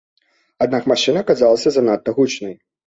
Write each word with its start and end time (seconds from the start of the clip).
Аднак 0.67 0.89
машына 0.93 1.25
аказалася 1.27 1.69
занадта 1.77 2.19
гучнай. 2.19 2.63